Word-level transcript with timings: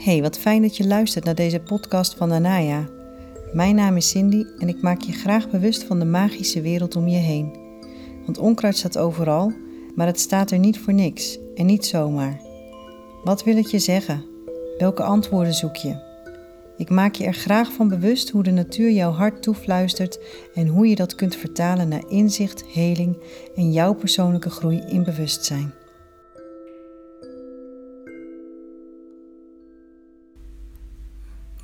Hey, 0.00 0.22
wat 0.22 0.38
fijn 0.38 0.62
dat 0.62 0.76
je 0.76 0.86
luistert 0.86 1.24
naar 1.24 1.34
deze 1.34 1.60
podcast 1.60 2.14
van 2.14 2.32
Anaya. 2.32 2.88
Mijn 3.52 3.74
naam 3.74 3.96
is 3.96 4.08
Cindy 4.08 4.44
en 4.58 4.68
ik 4.68 4.82
maak 4.82 5.00
je 5.00 5.12
graag 5.12 5.50
bewust 5.50 5.84
van 5.84 5.98
de 5.98 6.04
magische 6.04 6.60
wereld 6.60 6.96
om 6.96 7.08
je 7.08 7.16
heen. 7.16 7.56
Want 8.24 8.38
onkruid 8.38 8.76
staat 8.76 8.98
overal, 8.98 9.52
maar 9.94 10.06
het 10.06 10.20
staat 10.20 10.50
er 10.50 10.58
niet 10.58 10.78
voor 10.78 10.92
niks 10.92 11.38
en 11.54 11.66
niet 11.66 11.86
zomaar. 11.86 12.40
Wat 13.24 13.44
wil 13.44 13.56
het 13.56 13.70
je 13.70 13.78
zeggen? 13.78 14.24
Welke 14.78 15.02
antwoorden 15.02 15.54
zoek 15.54 15.76
je? 15.76 15.96
Ik 16.76 16.90
maak 16.90 17.14
je 17.14 17.24
er 17.24 17.34
graag 17.34 17.72
van 17.72 17.88
bewust 17.88 18.30
hoe 18.30 18.42
de 18.42 18.50
natuur 18.50 18.90
jouw 18.90 19.12
hart 19.12 19.42
toefluistert 19.42 20.18
en 20.54 20.66
hoe 20.66 20.88
je 20.88 20.94
dat 20.94 21.14
kunt 21.14 21.36
vertalen 21.36 21.88
naar 21.88 22.04
inzicht, 22.08 22.64
heling 22.66 23.16
en 23.56 23.72
jouw 23.72 23.94
persoonlijke 23.94 24.50
groei 24.50 24.82
in 24.88 25.04
bewustzijn. 25.04 25.79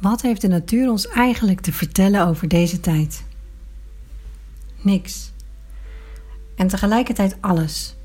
Wat 0.07 0.23
heeft 0.23 0.41
de 0.41 0.49
natuur 0.49 0.91
ons 0.91 1.09
eigenlijk 1.09 1.61
te 1.61 1.73
vertellen 1.73 2.27
over 2.27 2.49
deze 2.49 2.81
tijd? 2.81 3.25
Niks. 4.81 5.33
En 6.57 6.67
tegelijkertijd 6.67 7.37
alles, 7.41 7.97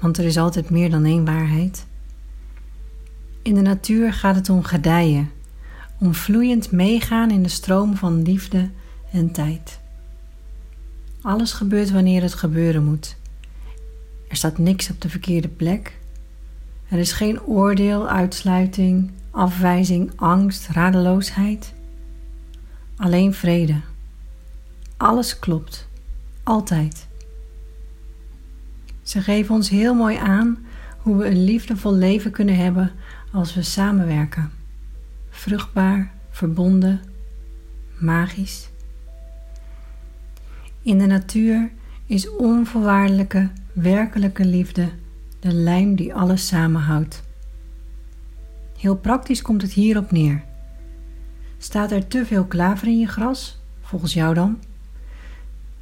want 0.00 0.18
er 0.18 0.24
is 0.24 0.38
altijd 0.38 0.70
meer 0.70 0.90
dan 0.90 1.04
één 1.04 1.24
waarheid. 1.24 1.86
In 3.42 3.54
de 3.54 3.60
natuur 3.60 4.12
gaat 4.12 4.34
het 4.34 4.48
om 4.48 4.62
gedijen, 4.62 5.30
om 5.98 6.14
vloeiend 6.14 6.70
meegaan 6.70 7.30
in 7.30 7.42
de 7.42 7.48
stroom 7.48 7.96
van 7.96 8.22
liefde 8.22 8.70
en 9.12 9.32
tijd. 9.32 9.80
Alles 11.20 11.52
gebeurt 11.52 11.90
wanneer 11.90 12.22
het 12.22 12.34
gebeuren 12.34 12.84
moet. 12.84 13.16
Er 14.28 14.36
staat 14.36 14.58
niks 14.58 14.90
op 14.90 15.00
de 15.00 15.08
verkeerde 15.08 15.48
plek. 15.48 15.98
Er 16.88 16.98
is 16.98 17.12
geen 17.12 17.42
oordeel, 17.42 18.08
uitsluiting, 18.08 19.10
afwijzing, 19.38 20.12
angst, 20.16 20.68
radeloosheid. 20.68 21.72
Alleen 22.96 23.34
vrede. 23.34 23.80
Alles 24.96 25.38
klopt. 25.38 25.88
Altijd. 26.42 27.06
Ze 29.02 29.20
geven 29.20 29.54
ons 29.54 29.68
heel 29.68 29.94
mooi 29.94 30.16
aan 30.16 30.58
hoe 30.98 31.16
we 31.16 31.26
een 31.26 31.44
liefdevol 31.44 31.94
leven 31.94 32.30
kunnen 32.30 32.56
hebben 32.56 32.92
als 33.32 33.54
we 33.54 33.62
samenwerken. 33.62 34.50
Vruchtbaar, 35.30 36.10
verbonden, 36.30 37.00
magisch. 37.98 38.68
In 40.82 40.98
de 40.98 41.06
natuur 41.06 41.70
is 42.06 42.30
onvoorwaardelijke, 42.36 43.50
werkelijke 43.72 44.44
liefde 44.44 44.88
de 45.40 45.52
lijm 45.52 45.94
die 45.94 46.14
alles 46.14 46.46
samenhoudt. 46.46 47.26
Heel 48.78 48.96
praktisch 48.96 49.42
komt 49.42 49.62
het 49.62 49.72
hierop 49.72 50.10
neer. 50.10 50.44
Staat 51.58 51.90
er 51.90 52.08
te 52.08 52.26
veel 52.26 52.44
klaver 52.44 52.86
in 52.86 52.98
je 52.98 53.06
gras, 53.06 53.60
volgens 53.80 54.14
jou 54.14 54.34
dan? 54.34 54.58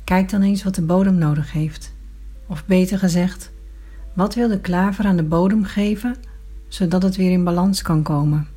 Kijk 0.04 0.30
dan 0.30 0.42
eens 0.42 0.62
wat 0.62 0.74
de 0.74 0.82
bodem 0.82 1.14
nodig 1.14 1.52
heeft. 1.52 1.94
Of 2.46 2.66
beter 2.66 2.98
gezegd, 2.98 3.52
wat 4.14 4.34
wil 4.34 4.48
de 4.48 4.60
klaver 4.60 5.04
aan 5.04 5.16
de 5.16 5.22
bodem 5.22 5.64
geven, 5.64 6.16
zodat 6.68 7.02
het 7.02 7.16
weer 7.16 7.30
in 7.30 7.44
balans 7.44 7.82
kan 7.82 8.02
komen? 8.02 8.48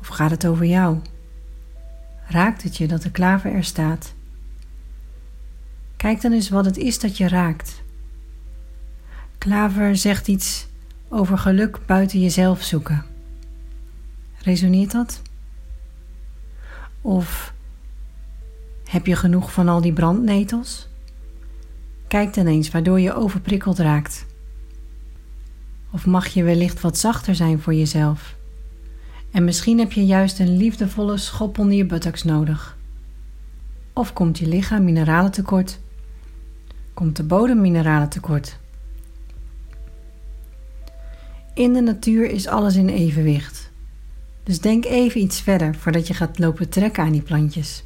Of 0.00 0.06
gaat 0.06 0.30
het 0.30 0.46
over 0.46 0.64
jou? 0.64 0.98
Raakt 2.26 2.62
het 2.62 2.76
je 2.76 2.88
dat 2.88 3.02
de 3.02 3.10
klaver 3.10 3.52
er 3.52 3.64
staat? 3.64 4.14
Kijk 5.96 6.20
dan 6.20 6.32
eens 6.32 6.48
wat 6.48 6.64
het 6.64 6.76
is 6.76 6.98
dat 6.98 7.16
je 7.16 7.28
raakt. 7.28 7.82
Klaver 9.38 9.96
zegt 9.96 10.28
iets 10.28 10.68
over 11.12 11.38
geluk 11.38 11.78
buiten 11.86 12.20
jezelf 12.20 12.62
zoeken. 12.62 13.04
Resoneert 14.42 14.92
dat? 14.92 15.22
Of 17.00 17.54
heb 18.84 19.06
je 19.06 19.16
genoeg 19.16 19.52
van 19.52 19.68
al 19.68 19.80
die 19.80 19.92
brandnetels? 19.92 20.88
Kijk 22.08 22.34
dan 22.34 22.46
eens 22.46 22.70
waardoor 22.70 23.00
je 23.00 23.14
overprikkeld 23.14 23.78
raakt. 23.78 24.26
Of 25.90 26.06
mag 26.06 26.26
je 26.26 26.42
wellicht 26.42 26.80
wat 26.80 26.98
zachter 26.98 27.34
zijn 27.34 27.60
voor 27.60 27.74
jezelf? 27.74 28.36
En 29.30 29.44
misschien 29.44 29.78
heb 29.78 29.92
je 29.92 30.06
juist 30.06 30.38
een 30.38 30.56
liefdevolle 30.56 31.16
schop 31.16 31.58
onder 31.58 31.76
je 31.76 31.86
buttocks 31.86 32.22
nodig. 32.22 32.76
Of 33.92 34.12
komt 34.12 34.38
je 34.38 34.46
lichaam 34.46 34.84
mineralen 34.84 35.30
tekort? 35.30 35.78
Komt 36.94 37.16
de 37.16 37.22
bodem 37.22 37.60
mineralen 37.60 38.08
tekort? 38.08 38.59
In 41.60 41.72
de 41.72 41.80
natuur 41.80 42.30
is 42.30 42.46
alles 42.46 42.76
in 42.76 42.88
evenwicht. 42.88 43.70
Dus 44.42 44.60
denk 44.60 44.84
even 44.84 45.20
iets 45.20 45.40
verder 45.40 45.74
voordat 45.74 46.06
je 46.06 46.14
gaat 46.14 46.38
lopen 46.38 46.68
trekken 46.68 47.04
aan 47.04 47.12
die 47.12 47.22
plantjes. 47.22 47.84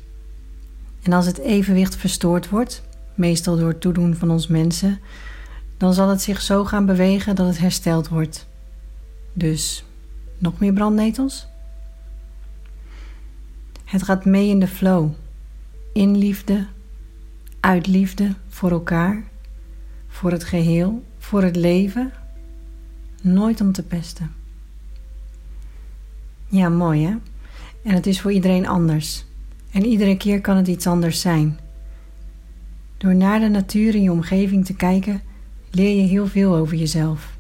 En 1.03 1.13
als 1.13 1.27
het 1.27 1.39
evenwicht 1.39 1.97
verstoord 1.97 2.49
wordt, 2.49 2.83
meestal 3.15 3.57
door 3.57 3.69
het 3.69 3.81
toedoen 3.81 4.15
van 4.15 4.31
ons 4.31 4.47
mensen, 4.47 5.01
dan 5.77 5.95
zal 5.95 6.09
het 6.09 6.23
zich 6.23 6.41
zo 6.41 6.65
gaan 6.65 6.87
bewegen 6.87 7.35
dat 7.35 7.47
het 7.47 7.59
hersteld 7.59 8.09
wordt. 8.09 8.47
Dus 9.33 9.85
nog 10.39 10.59
meer 10.59 10.73
brandnetels? 10.73 11.47
Het 13.85 14.03
gaat 14.03 14.25
mee 14.25 14.49
in 14.49 14.61
de 14.61 14.69
flow. 14.69 15.11
In 15.93 16.17
liefde, 16.17 16.67
uit 17.61 17.87
liefde 17.87 18.35
voor 18.49 18.71
elkaar, 18.71 19.25
voor 20.09 20.31
het 20.31 20.45
geheel, 20.45 21.03
voor 21.19 21.43
het 21.43 21.57
leven, 21.57 22.13
Nooit 23.25 23.61
om 23.61 23.73
te 23.73 23.83
pesten. 23.83 24.33
Ja, 26.47 26.69
mooi 26.69 27.05
hè? 27.07 27.17
En 27.83 27.95
het 27.95 28.07
is 28.07 28.21
voor 28.21 28.33
iedereen 28.33 28.67
anders. 28.67 29.25
En 29.71 29.85
iedere 29.85 30.17
keer 30.17 30.41
kan 30.41 30.57
het 30.57 30.69
iets 30.69 30.87
anders 30.87 31.21
zijn. 31.21 31.59
Door 32.97 33.15
naar 33.15 33.41
de 33.41 33.49
natuur 33.49 33.95
in 33.95 34.03
je 34.03 34.13
omgeving 34.13 34.65
te 34.65 34.75
kijken, 34.75 35.23
leer 35.71 35.97
je 35.97 36.09
heel 36.09 36.27
veel 36.27 36.57
over 36.57 36.77
jezelf. 36.77 37.39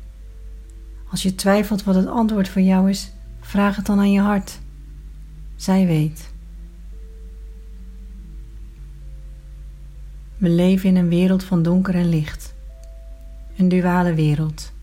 Als 1.11 1.23
je 1.23 1.35
twijfelt 1.35 1.85
wat 1.85 1.95
het 1.95 2.07
antwoord 2.07 2.49
voor 2.49 2.63
jou 2.63 2.91
is, 2.91 3.13
vraag 3.41 3.77
het 3.77 3.87
dan 3.87 3.99
aan 3.99 4.13
je 4.13 4.21
hart. 4.21 4.61
Zij 5.57 5.87
weet. 5.87 6.33
We 10.37 10.49
leven 10.49 10.89
in 10.89 10.97
een 10.97 11.09
wereld 11.09 11.45
van 11.45 11.63
donker 11.63 11.95
en 11.95 12.09
licht. 12.09 12.55
Een 13.57 13.69
duale 13.69 14.15
wereld. 14.15 14.74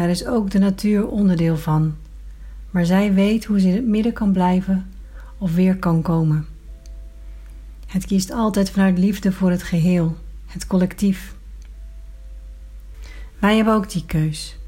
Daar 0.00 0.10
is 0.10 0.26
ook 0.26 0.50
de 0.50 0.58
natuur 0.58 1.08
onderdeel 1.08 1.56
van, 1.56 1.96
maar 2.70 2.84
zij 2.84 3.14
weet 3.14 3.44
hoe 3.44 3.60
ze 3.60 3.68
in 3.68 3.74
het 3.74 3.86
midden 3.86 4.12
kan 4.12 4.32
blijven 4.32 4.90
of 5.38 5.54
weer 5.54 5.76
kan 5.76 6.02
komen. 6.02 6.46
Het 7.86 8.06
kiest 8.06 8.30
altijd 8.30 8.70
vanuit 8.70 8.98
liefde 8.98 9.32
voor 9.32 9.50
het 9.50 9.62
geheel, 9.62 10.16
het 10.46 10.66
collectief. 10.66 11.34
Wij 13.38 13.56
hebben 13.56 13.74
ook 13.74 13.90
die 13.90 14.06
keus, 14.06 14.58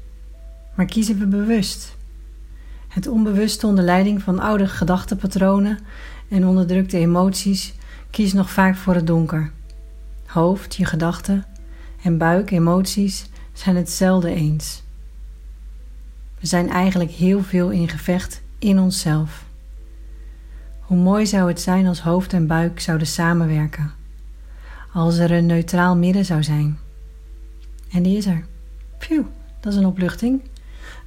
maar 0.75 0.85
kiezen 0.85 1.19
we 1.19 1.25
bewust. 1.25 1.95
Het 2.87 3.07
onbewuste 3.07 3.67
onder 3.67 3.83
leiding 3.83 4.21
van 4.21 4.39
oude 4.39 4.67
gedachtenpatronen 4.67 5.79
en 6.27 6.47
onderdrukte 6.47 6.97
emoties 6.97 7.73
kiest 8.09 8.33
nog 8.33 8.49
vaak 8.49 8.75
voor 8.75 8.95
het 8.95 9.07
donker. 9.07 9.51
Hoofd, 10.25 10.75
je 10.75 10.85
gedachten 10.85 11.45
en 12.03 12.17
buik, 12.17 12.51
emoties 12.51 13.29
zijn 13.53 13.75
hetzelfde 13.75 14.29
eens. 14.33 14.82
We 16.43 16.49
zijn 16.49 16.69
eigenlijk 16.69 17.11
heel 17.11 17.43
veel 17.43 17.69
in 17.69 17.89
gevecht 17.89 18.41
in 18.59 18.79
onszelf. 18.79 19.45
Hoe 20.79 20.97
mooi 20.97 21.25
zou 21.25 21.47
het 21.47 21.61
zijn 21.61 21.85
als 21.85 22.01
hoofd 22.01 22.33
en 22.33 22.47
buik 22.47 22.79
zouden 22.79 23.07
samenwerken, 23.07 23.91
als 24.93 25.17
er 25.17 25.31
een 25.31 25.45
neutraal 25.45 25.95
midden 25.95 26.25
zou 26.25 26.43
zijn. 26.43 26.77
En 27.91 28.03
die 28.03 28.17
is 28.17 28.25
er. 28.25 28.45
Phew, 28.97 29.23
dat 29.59 29.73
is 29.73 29.79
een 29.79 29.85
opluchting. 29.85 30.41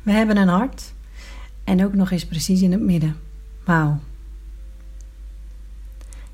We 0.03 0.13
hebben 0.13 0.37
een 0.37 0.49
hart 0.49 0.93
en 1.65 1.85
ook 1.85 1.95
nog 1.95 2.11
eens 2.11 2.27
precies 2.27 2.61
in 2.61 2.73
het 2.73 2.83
midden. 2.83 3.17
Wauw. 3.65 4.01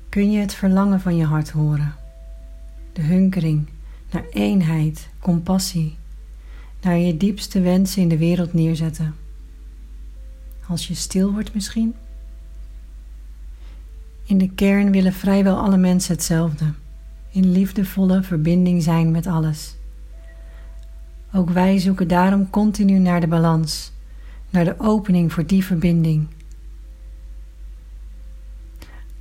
Kun 0.09 0.31
je 0.31 0.39
het 0.39 0.53
verlangen 0.53 1.01
van 1.01 1.15
je 1.15 1.25
hart 1.25 1.49
horen? 1.49 1.95
De 2.93 3.01
hunkering 3.01 3.67
naar 4.11 4.25
eenheid, 4.31 5.09
compassie, 5.19 5.97
naar 6.83 6.97
je 6.97 7.17
diepste 7.17 7.61
wensen 7.61 8.01
in 8.01 8.07
de 8.07 8.17
wereld 8.17 8.53
neerzetten. 8.53 9.15
Als 10.67 10.87
je 10.87 10.95
stil 10.95 11.31
wordt 11.31 11.53
misschien. 11.53 11.95
In 14.25 14.37
de 14.37 14.49
kern 14.49 14.91
willen 14.91 15.13
vrijwel 15.13 15.57
alle 15.57 15.77
mensen 15.77 16.13
hetzelfde, 16.13 16.65
in 17.31 17.51
liefdevolle 17.51 18.23
verbinding 18.23 18.83
zijn 18.83 19.11
met 19.11 19.27
alles. 19.27 19.75
Ook 21.33 21.49
wij 21.49 21.79
zoeken 21.79 22.07
daarom 22.07 22.49
continu 22.49 22.99
naar 22.99 23.21
de 23.21 23.27
balans, 23.27 23.91
naar 24.49 24.65
de 24.65 24.79
opening 24.79 25.33
voor 25.33 25.45
die 25.45 25.65
verbinding. 25.65 26.27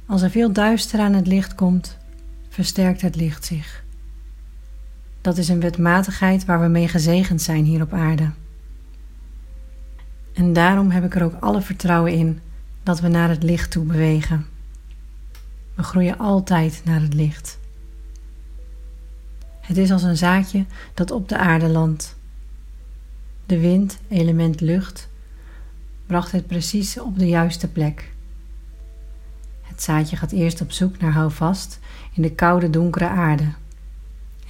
Als 0.07 0.23
er 0.23 0.31
veel 0.31 0.53
duister 0.53 1.01
aan 1.01 1.13
het 1.13 1.27
licht 1.27 1.55
komt, 1.55 1.99
versterkt 2.49 3.01
het 3.01 3.17
licht 3.17 3.45
zich. 3.45 3.82
Dat 5.23 5.39
is 5.39 5.49
een 5.49 5.61
wetmatigheid 5.61 6.45
waar 6.45 6.61
we 6.61 6.67
mee 6.67 6.89
gezegend 6.89 7.43
zijn 7.43 7.65
hier 7.65 7.83
op 7.83 7.93
aarde. 7.93 8.31
En 10.33 10.53
daarom 10.53 10.91
heb 10.91 11.05
ik 11.05 11.15
er 11.15 11.23
ook 11.23 11.41
alle 11.41 11.61
vertrouwen 11.61 12.13
in 12.13 12.41
dat 12.83 13.01
we 13.01 13.09
naar 13.09 13.29
het 13.29 13.43
licht 13.43 13.71
toe 13.71 13.85
bewegen. 13.85 14.47
We 15.75 15.83
groeien 15.83 16.19
altijd 16.19 16.83
naar 16.85 17.01
het 17.01 17.15
licht. 17.15 17.59
Het 19.61 19.77
is 19.77 19.91
als 19.91 20.03
een 20.03 20.17
zaadje 20.17 20.65
dat 20.95 21.11
op 21.11 21.29
de 21.29 21.39
aarde 21.39 21.69
landt. 21.69 22.17
De 23.47 23.61
wind, 23.61 23.99
element 24.09 24.61
lucht, 24.61 25.09
bracht 26.07 26.33
het 26.33 26.47
precies 26.47 27.01
op 27.01 27.19
de 27.19 27.29
juiste 27.29 27.69
plek. 27.69 28.13
Het 29.63 29.83
zaadje 29.83 30.17
gaat 30.17 30.33
eerst 30.33 30.61
op 30.61 30.73
zoek 30.73 30.99
naar 30.99 31.13
houvast 31.13 31.79
in 32.13 32.23
de 32.23 32.33
koude, 32.35 32.71
donkere 32.71 33.09
aarde 33.09 33.53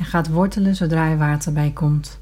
en 0.02 0.08
gaat 0.08 0.28
wortelen 0.28 0.76
zodra 0.76 1.10
er 1.10 1.19
water 1.19 1.52
bij 1.52 1.70
komt. 1.70 2.19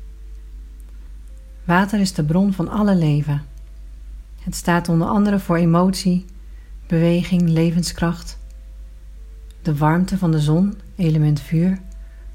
Water 1.65 2.00
is 2.00 2.12
de 2.12 2.25
bron 2.25 2.53
van 2.53 2.69
alle 2.69 2.94
leven. 2.94 3.43
Het 4.41 4.55
staat 4.55 4.88
onder 4.88 5.09
andere 5.09 5.38
voor 5.38 5.56
emotie, 5.56 6.25
beweging, 6.87 7.49
levenskracht. 7.49 8.38
De 9.62 9.77
warmte 9.77 10.19
van 10.19 10.31
de 10.31 10.41
zon, 10.41 10.79
element 10.97 11.41
vuur, 11.41 11.79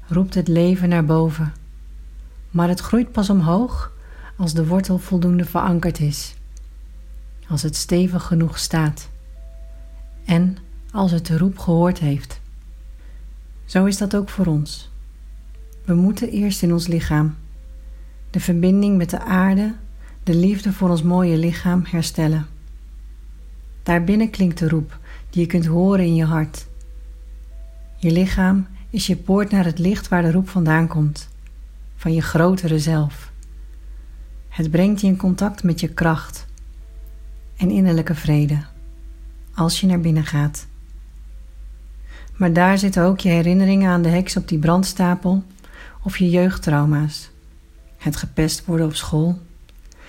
roept 0.08 0.34
het 0.34 0.48
leven 0.48 0.88
naar 0.88 1.04
boven. 1.04 1.52
Maar 2.50 2.68
het 2.68 2.80
groeit 2.80 3.12
pas 3.12 3.30
omhoog 3.30 3.92
als 4.36 4.54
de 4.54 4.66
wortel 4.66 4.98
voldoende 4.98 5.44
verankerd 5.44 6.00
is, 6.00 6.34
als 7.48 7.62
het 7.62 7.76
stevig 7.76 8.22
genoeg 8.22 8.58
staat 8.58 9.08
en 10.24 10.56
als 10.92 11.10
het 11.10 11.26
de 11.26 11.38
roep 11.38 11.58
gehoord 11.58 11.98
heeft. 11.98 12.40
Zo 13.64 13.84
is 13.84 13.98
dat 13.98 14.16
ook 14.16 14.28
voor 14.28 14.46
ons. 14.46 14.94
We 15.86 15.94
moeten 15.94 16.30
eerst 16.30 16.62
in 16.62 16.72
ons 16.72 16.86
lichaam 16.86 17.34
de 18.30 18.40
verbinding 18.40 18.96
met 18.96 19.10
de 19.10 19.20
aarde, 19.20 19.74
de 20.22 20.34
liefde 20.34 20.72
voor 20.72 20.90
ons 20.90 21.02
mooie 21.02 21.36
lichaam 21.36 21.84
herstellen. 21.88 22.46
Daarbinnen 23.82 24.30
klinkt 24.30 24.58
de 24.58 24.68
roep 24.68 24.98
die 25.30 25.40
je 25.40 25.46
kunt 25.46 25.66
horen 25.66 26.04
in 26.04 26.14
je 26.14 26.24
hart. 26.24 26.66
Je 27.96 28.10
lichaam 28.10 28.66
is 28.90 29.06
je 29.06 29.16
poort 29.16 29.50
naar 29.50 29.64
het 29.64 29.78
licht 29.78 30.08
waar 30.08 30.22
de 30.22 30.32
roep 30.32 30.48
vandaan 30.48 30.86
komt, 30.86 31.28
van 31.96 32.14
je 32.14 32.22
grotere 32.22 32.78
zelf. 32.78 33.32
Het 34.48 34.70
brengt 34.70 35.00
je 35.00 35.06
in 35.06 35.16
contact 35.16 35.62
met 35.62 35.80
je 35.80 35.88
kracht 35.88 36.46
en 37.56 37.70
innerlijke 37.70 38.14
vrede 38.14 38.58
als 39.54 39.80
je 39.80 39.86
naar 39.86 40.00
binnen 40.00 40.24
gaat. 40.24 40.66
Maar 42.36 42.52
daar 42.52 42.78
zitten 42.78 43.02
ook 43.02 43.20
je 43.20 43.28
herinneringen 43.28 43.90
aan 43.90 44.02
de 44.02 44.08
heks 44.08 44.36
op 44.36 44.48
die 44.48 44.58
brandstapel 44.58 45.44
of 46.06 46.18
je 46.18 46.30
jeugdtrauma's. 46.30 47.30
Het 47.96 48.16
gepest 48.16 48.64
worden 48.64 48.86
op 48.86 48.94
school. 48.94 49.38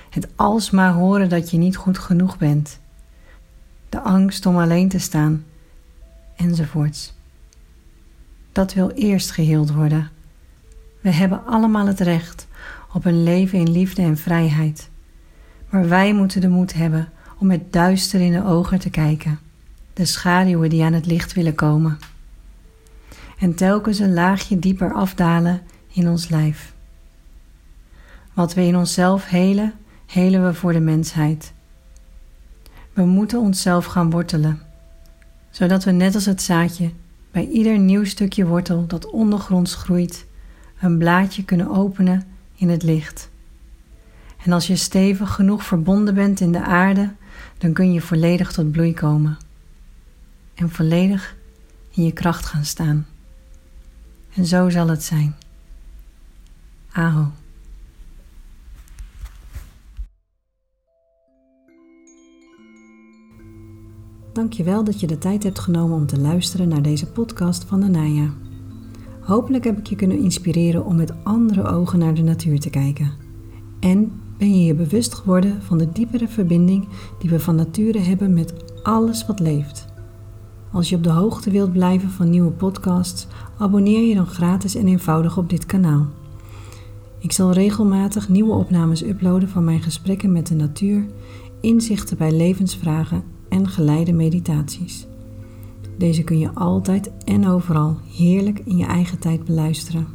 Het 0.10 0.28
alsmaar 0.36 0.94
horen 0.94 1.30
dat 1.30 1.52
je 1.52 1.58
niet 1.58 1.76
goed 1.76 1.98
genoeg 1.98 2.38
bent. 2.38 2.80
De 3.90 4.00
angst 4.00 4.46
om 4.46 4.58
alleen 4.58 4.90
te 4.90 5.00
staan. 5.00 5.46
Enzovoorts. 6.36 7.14
Dat 8.52 8.74
wil 8.74 8.90
eerst 8.90 9.32
geheeld 9.32 9.72
worden. 9.72 10.10
We 11.02 11.10
hebben 11.10 11.46
allemaal 11.46 11.88
het 11.88 12.00
recht 12.00 12.48
op 12.94 13.06
een 13.06 13.24
leven 13.24 13.60
in 13.60 13.72
liefde 13.72 14.02
en 14.02 14.18
vrijheid. 14.18 14.90
Maar 15.70 15.88
wij 15.88 16.14
moeten 16.14 16.42
de 16.42 16.50
moed 16.50 16.74
hebben 16.74 17.10
om 17.38 17.48
met 17.48 17.74
duister 17.74 18.22
in 18.22 18.32
de 18.32 18.46
ogen 18.46 18.80
te 18.80 18.90
kijken, 18.90 19.40
de 19.94 20.06
schaduwen 20.06 20.70
die 20.70 20.84
aan 20.84 20.94
het 20.94 21.06
licht 21.06 21.34
willen 21.34 21.56
komen. 21.56 21.98
En 23.40 23.56
telkens 23.56 24.00
een 24.00 24.14
laagje 24.14 24.60
dieper 24.60 24.94
afdalen 24.94 25.62
in 25.98 26.10
ons 26.10 26.30
lijf. 26.30 26.74
Wat 28.34 28.54
we 28.54 28.62
in 28.62 28.78
onszelf 28.78 29.26
helen, 29.26 29.74
helen 30.06 30.46
we 30.46 30.54
voor 30.54 30.74
de 30.74 30.80
mensheid. 30.80 31.54
We 32.94 33.06
moeten 33.06 33.40
onszelf 33.40 33.86
gaan 33.86 34.10
wortelen, 34.10 34.62
zodat 35.50 35.84
we 35.84 35.92
net 35.92 36.16
als 36.16 36.26
het 36.26 36.42
zaadje 36.42 36.92
bij 37.32 37.48
ieder 37.48 37.80
nieuw 37.80 38.06
stukje 38.06 38.46
wortel 38.46 38.88
dat 38.88 39.10
ondergronds 39.12 39.76
groeit, 39.76 40.26
een 40.80 40.98
blaadje 40.98 41.44
kunnen 41.44 41.70
openen 41.70 42.24
in 42.56 42.70
het 42.70 42.84
licht. 42.84 43.30
En 44.46 44.52
als 44.52 44.68
je 44.68 44.76
stevig 44.76 45.34
genoeg 45.34 45.64
verbonden 45.64 46.14
bent 46.14 46.40
in 46.40 46.52
de 46.52 46.62
aarde, 46.62 47.14
dan 47.58 47.74
kun 47.74 47.94
je 47.94 48.02
volledig 48.02 48.52
tot 48.52 48.72
bloei 48.72 48.94
komen. 48.94 49.38
En 50.56 50.70
volledig 50.70 51.36
in 51.92 52.04
je 52.04 52.12
kracht 52.12 52.46
gaan 52.46 52.66
staan. 52.66 53.08
En 54.34 54.46
zo 54.46 54.70
zal 54.70 54.88
het 54.88 55.04
zijn. 55.04 55.36
Aho. 56.98 57.26
Dankjewel 64.34 64.84
dat 64.84 65.00
je 65.00 65.08
de 65.08 65.18
tijd 65.18 65.44
hebt 65.44 65.60
genomen 65.60 65.98
om 65.98 66.06
te 66.06 66.20
luisteren 66.20 66.68
naar 66.68 66.82
deze 66.82 67.08
podcast 67.08 67.64
van 67.64 67.84
Anaya. 67.84 68.30
Hopelijk 69.22 69.64
heb 69.64 69.78
ik 69.78 69.88
je 69.88 69.96
kunnen 69.96 70.20
inspireren 70.20 70.86
om 70.86 70.96
met 70.96 71.14
andere 71.24 71.64
ogen 71.64 72.00
naar 72.00 72.14
de 72.14 72.22
natuur 72.22 72.60
te 72.60 72.70
kijken. 72.70 73.12
En 73.80 74.22
ben 74.38 74.60
je 74.60 74.66
je 74.66 74.74
bewust 74.74 75.14
geworden 75.14 75.62
van 75.62 75.78
de 75.78 75.92
diepere 75.92 76.28
verbinding 76.28 76.88
die 77.20 77.30
we 77.30 77.40
van 77.40 77.56
nature 77.56 78.00
hebben 78.00 78.34
met 78.34 78.54
alles 78.84 79.26
wat 79.26 79.40
leeft. 79.40 79.86
Als 80.72 80.90
je 80.90 80.96
op 80.96 81.04
de 81.04 81.10
hoogte 81.10 81.52
wilt 81.52 81.72
blijven 81.72 82.10
van 82.10 82.30
nieuwe 82.30 82.52
podcasts, 82.52 83.28
abonneer 83.58 84.08
je 84.08 84.16
dan 84.16 84.28
gratis 84.28 84.76
en 84.76 84.88
eenvoudig 84.88 85.38
op 85.38 85.50
dit 85.50 85.66
kanaal. 85.66 86.08
Ik 87.20 87.32
zal 87.32 87.52
regelmatig 87.52 88.30
nieuwe 88.30 88.54
opnames 88.54 89.04
uploaden 89.04 89.50
van 89.50 89.64
mijn 89.64 89.82
gesprekken 89.82 90.32
met 90.32 90.48
de 90.48 90.56
natuur, 90.56 91.06
inzichten 91.62 92.18
bij 92.18 92.32
levensvragen 92.32 93.24
en 93.50 93.68
geleide 93.68 94.14
meditaties. 94.14 95.08
Deze 95.98 96.24
kun 96.24 96.40
je 96.40 96.54
altijd 96.54 97.12
en 97.24 97.48
overal 97.48 97.98
heerlijk 98.16 98.60
in 98.66 98.78
je 98.78 98.86
eigen 98.86 99.20
tijd 99.20 99.44
beluisteren. 99.44 100.08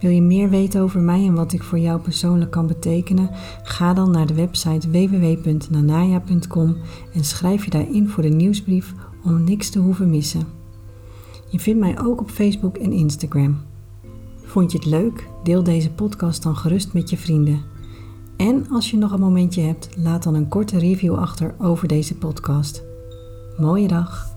Wil 0.00 0.10
je 0.10 0.22
meer 0.22 0.48
weten 0.48 0.80
over 0.80 1.00
mij 1.00 1.26
en 1.26 1.34
wat 1.34 1.52
ik 1.52 1.62
voor 1.62 1.78
jou 1.78 2.00
persoonlijk 2.00 2.50
kan 2.50 2.66
betekenen? 2.66 3.30
Ga 3.62 3.94
dan 3.94 4.10
naar 4.10 4.26
de 4.26 4.34
website 4.34 4.90
www.nanaya.com 4.90 6.76
en 7.14 7.24
schrijf 7.24 7.64
je 7.64 7.70
daarin 7.70 8.08
voor 8.08 8.22
de 8.22 8.28
nieuwsbrief 8.28 8.94
om 9.24 9.44
niks 9.44 9.70
te 9.70 9.78
hoeven 9.78 10.10
missen. 10.10 10.46
Je 11.48 11.58
vindt 11.58 11.80
mij 11.80 12.00
ook 12.00 12.20
op 12.20 12.30
Facebook 12.30 12.76
en 12.76 12.92
Instagram. 12.92 13.71
Vond 14.52 14.72
je 14.72 14.78
het 14.78 14.86
leuk? 14.86 15.28
Deel 15.42 15.62
deze 15.62 15.90
podcast 15.90 16.42
dan 16.42 16.56
gerust 16.56 16.92
met 16.92 17.10
je 17.10 17.16
vrienden. 17.16 17.62
En 18.36 18.68
als 18.70 18.90
je 18.90 18.96
nog 18.96 19.12
een 19.12 19.20
momentje 19.20 19.62
hebt, 19.62 19.88
laat 19.96 20.22
dan 20.22 20.34
een 20.34 20.48
korte 20.48 20.78
review 20.78 21.14
achter 21.14 21.54
over 21.58 21.88
deze 21.88 22.14
podcast. 22.14 22.82
Mooie 23.56 23.88
dag! 23.88 24.31